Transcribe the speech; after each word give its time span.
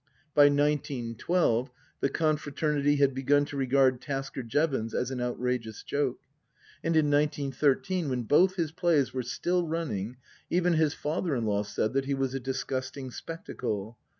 By 0.33 0.49
nineteen 0.49 1.13
twelve 1.13 1.69
the 1.99 2.09
confraternity 2.09 2.95
had 2.95 3.13
begun 3.13 3.45
to 3.45 3.55
regard 3.55 4.01
Tasker 4.01 4.41
Jevons 4.41 4.95
as 4.95 5.11
an 5.11 5.21
outrageous 5.21 5.83
joke. 5.83 6.21
And 6.83 6.97
in 6.97 7.07
nineteen 7.11 7.51
thirteen, 7.51 8.09
when 8.09 8.23
both 8.23 8.55
his 8.55 8.71
plays 8.71 9.13
were 9.13 9.21
still 9.21 9.67
running, 9.67 10.17
even 10.49 10.73
his 10.73 10.95
father 10.95 11.35
in 11.35 11.45
law 11.45 11.61
said 11.61 11.93
that 11.93 12.05
he 12.05 12.15
was 12.15 12.33
a 12.33 12.39
disgusting 12.39 13.11
spectacle. 13.11 13.95